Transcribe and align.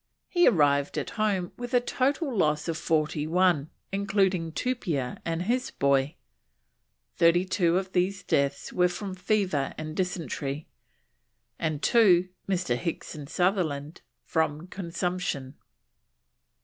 He 0.29 0.47
arrived 0.47 0.97
at 0.97 1.11
home 1.11 1.51
with 1.57 1.75
a 1.75 1.79
total 1.79 2.35
loss 2.35 2.67
of 2.67 2.75
forty 2.75 3.27
one, 3.27 3.69
including 3.91 4.51
Tupia 4.51 5.21
and 5.23 5.43
his 5.43 5.69
boy; 5.69 6.15
thirty 7.17 7.45
two 7.45 7.77
of 7.77 7.91
these 7.91 8.23
deaths 8.23 8.73
were 8.73 8.87
from 8.89 9.13
fever 9.13 9.75
and 9.77 9.95
dysentery, 9.95 10.67
and 11.59 11.83
2, 11.83 12.29
Mr. 12.49 12.75
Hicks 12.75 13.13
and 13.13 13.29
Sutherland, 13.29 14.01
from 14.23 14.65
consumption. 14.69 15.53